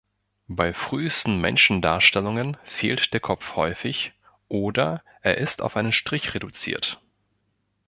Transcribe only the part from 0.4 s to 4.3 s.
Bei frühesten Menschendarstellungen fehlt der Kopf häufig